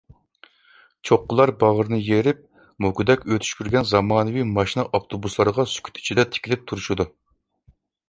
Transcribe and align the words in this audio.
چوققىلار 1.09 1.51
باغرىنى 1.63 1.99
يېرىپ، 2.07 2.41
موكىدەك 2.87 3.29
ئۆتۈشۈپ 3.29 3.63
يۈرگەن 3.65 3.87
زامانىۋى 3.93 4.49
ماشىنا-ئاپتوبۇسلارغا 4.57 5.71
سۈكۈت 5.79 6.03
ئىچىدە 6.05 6.31
تىكىلىپ 6.37 6.69
تۇرۇشىدۇ. 6.69 7.13